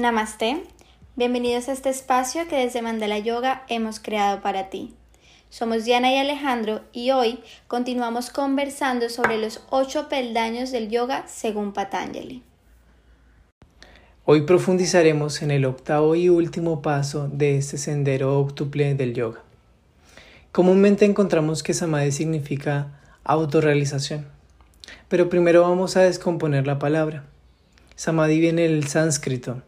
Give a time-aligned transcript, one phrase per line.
[0.00, 0.62] Namaste.
[1.14, 4.94] Bienvenidos a este espacio que desde Mandala Yoga hemos creado para ti.
[5.50, 11.74] Somos Diana y Alejandro y hoy continuamos conversando sobre los ocho peldaños del yoga según
[11.74, 12.42] Patanjali.
[14.24, 19.42] Hoy profundizaremos en el octavo y último paso de este sendero octuple del yoga.
[20.50, 24.26] Comúnmente encontramos que samadhi significa autorrealización,
[25.08, 27.26] pero primero vamos a descomponer la palabra.
[27.96, 29.60] Samadhi viene del sánscrito,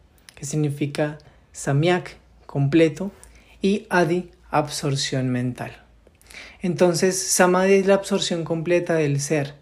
[0.42, 1.18] que significa
[1.52, 3.12] samyak, completo,
[3.60, 5.70] y adi, absorción mental.
[6.62, 9.54] Entonces, samadhi es la absorción completa del ser,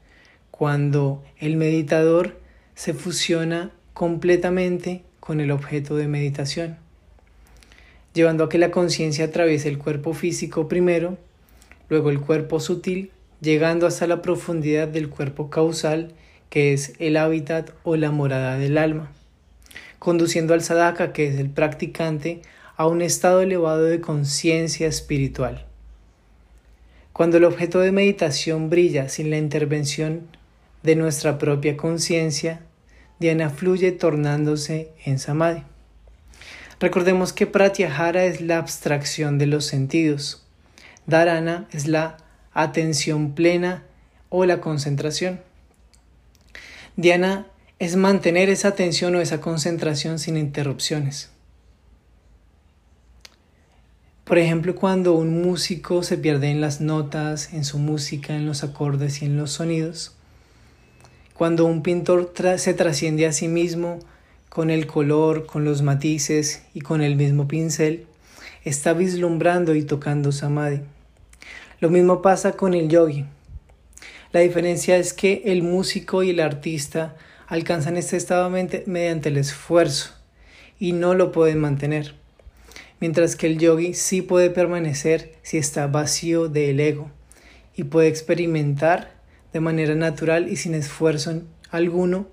[0.51, 2.41] cuando el meditador
[2.75, 6.79] se fusiona completamente con el objeto de meditación,
[8.15, 11.19] llevando a que la conciencia atraviese el cuerpo físico primero,
[11.91, 13.11] luego el cuerpo sutil,
[13.43, 16.15] llegando hasta la profundidad del cuerpo causal,
[16.49, 19.13] que es el hábitat o la morada del alma,
[20.01, 22.43] conduciendo al sadhaka, que es el practicante,
[22.77, 25.67] a un estado elevado de conciencia espiritual.
[27.13, 30.23] Cuando el objeto de meditación brilla sin la intervención
[30.83, 32.63] de nuestra propia conciencia,
[33.19, 35.63] Diana fluye tornándose en samadhi.
[36.81, 40.47] Recordemos que pratyahara es la abstracción de los sentidos.
[41.05, 42.17] Dharana es la
[42.55, 43.85] atención plena
[44.31, 45.43] o la concentración.
[46.97, 47.49] Diana
[47.81, 51.31] es mantener esa atención o esa concentración sin interrupciones.
[54.25, 58.63] Por ejemplo, cuando un músico se pierde en las notas, en su música, en los
[58.63, 60.15] acordes y en los sonidos,
[61.33, 63.99] cuando un pintor se trasciende a sí mismo
[64.51, 68.07] con el color, con los matices y con el mismo pincel,
[68.63, 70.83] está vislumbrando y tocando samadhi.
[71.81, 73.25] Lo mismo pasa con el yogi.
[74.33, 77.17] La diferencia es que el músico y el artista
[77.51, 80.15] alcanzan este estado mediante el esfuerzo
[80.79, 82.15] y no lo pueden mantener
[83.01, 87.11] mientras que el yogi sí puede permanecer si está vacío del ego
[87.75, 89.15] y puede experimentar
[89.53, 92.29] de manera natural y sin esfuerzo alguno,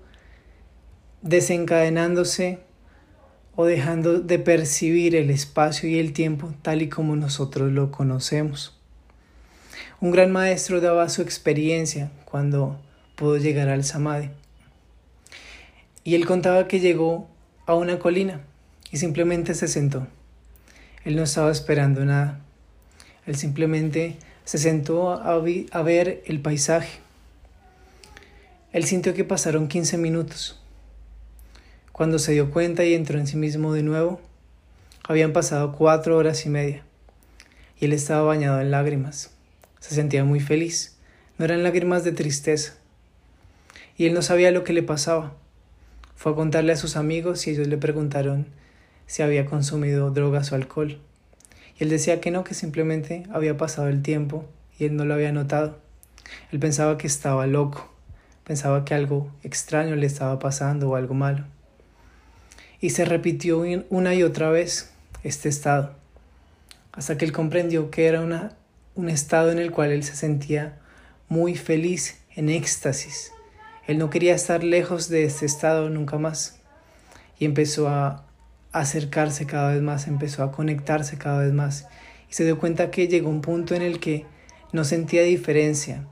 [1.22, 2.60] desencadenándose
[3.56, 8.78] o dejando de percibir el espacio y el tiempo tal y como nosotros lo conocemos.
[10.00, 12.80] Un gran maestro daba su experiencia cuando
[13.16, 14.30] pudo llegar al samadhi.
[16.08, 17.28] Y él contaba que llegó
[17.66, 18.40] a una colina
[18.90, 20.06] y simplemente se sentó.
[21.04, 22.40] Él no estaba esperando nada.
[23.26, 24.16] Él simplemente
[24.46, 25.36] se sentó a,
[25.82, 27.00] ver el paisaje.
[28.72, 30.58] Él sintió que pasaron 15 minutos.
[31.92, 34.18] Cuando se dio cuenta y entró en sí mismo de nuevo,
[35.06, 36.84] habían pasado cuatro horas y media.
[37.78, 39.32] Y él estaba bañado en lágrimas.
[39.78, 40.96] Se sentía muy feliz.
[41.36, 42.76] No eran lágrimas de tristeza.
[43.98, 45.34] Y él no sabía lo que le pasaba.
[46.18, 48.48] Fue a contarle a sus amigos y ellos le preguntaron
[49.06, 50.98] si había consumido drogas o alcohol.
[51.78, 54.44] Y él decía que no, que simplemente había pasado el tiempo
[54.80, 55.78] y él no lo había notado.
[56.50, 57.88] Él pensaba que estaba loco,
[58.42, 61.44] pensaba que algo extraño le estaba pasando o algo malo.
[62.80, 64.92] Y se repitió una y otra vez
[65.22, 65.94] este estado,
[66.90, 68.56] hasta que él comprendió que era una,
[68.96, 70.80] un estado en el cual él se sentía
[71.28, 73.30] muy feliz, en éxtasis.
[73.88, 76.60] Él no quería estar lejos de este estado nunca más.
[77.38, 78.26] Y empezó a
[78.70, 81.86] acercarse cada vez más, empezó a conectarse cada vez más
[82.30, 84.26] y se dio cuenta que llegó un punto en el que
[84.72, 86.04] no sentía diferencia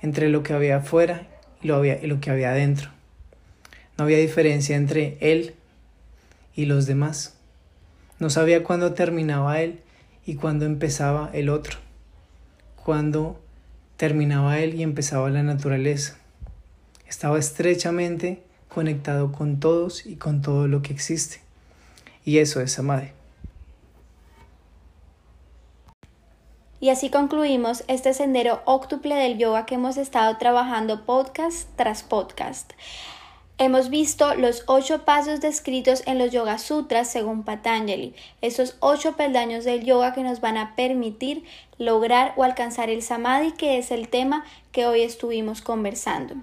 [0.00, 1.26] entre lo que había afuera
[1.60, 2.88] y lo, había, y lo que había adentro.
[3.98, 5.54] No había diferencia entre él
[6.56, 7.36] y los demás.
[8.18, 9.80] No sabía cuándo terminaba él
[10.24, 11.76] y cuándo empezaba el otro.
[12.82, 13.38] Cuándo
[13.98, 16.19] terminaba él y empezaba la naturaleza.
[17.10, 18.40] Estaba estrechamente
[18.72, 21.40] conectado con todos y con todo lo que existe.
[22.24, 23.08] Y eso es Samadhi.
[26.78, 32.74] Y así concluimos este sendero óctuple del yoga que hemos estado trabajando podcast tras podcast.
[33.58, 39.64] Hemos visto los ocho pasos descritos en los Yoga Sutras según Patanjali, esos ocho peldaños
[39.64, 41.42] del yoga que nos van a permitir
[41.76, 46.36] lograr o alcanzar el samadhi, que es el tema que hoy estuvimos conversando.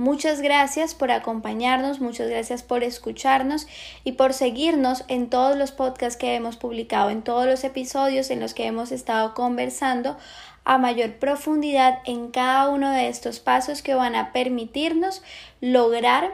[0.00, 3.66] Muchas gracias por acompañarnos, muchas gracias por escucharnos
[4.02, 8.40] y por seguirnos en todos los podcasts que hemos publicado, en todos los episodios en
[8.40, 10.16] los que hemos estado conversando
[10.64, 15.22] a mayor profundidad en cada uno de estos pasos que van a permitirnos
[15.60, 16.32] lograr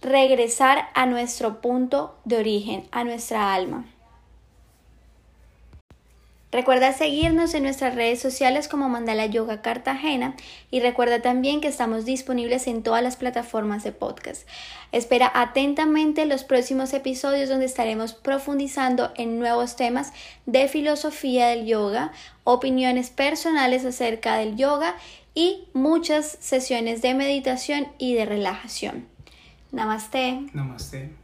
[0.00, 3.93] regresar a nuestro punto de origen, a nuestra alma.
[6.54, 10.36] Recuerda seguirnos en nuestras redes sociales como Mandala Yoga Cartagena
[10.70, 14.46] y recuerda también que estamos disponibles en todas las plataformas de podcast.
[14.92, 20.12] Espera atentamente los próximos episodios donde estaremos profundizando en nuevos temas
[20.46, 22.12] de filosofía del yoga,
[22.44, 24.94] opiniones personales acerca del yoga
[25.34, 29.08] y muchas sesiones de meditación y de relajación.
[29.72, 30.46] Namaste.
[30.52, 31.23] Namaste.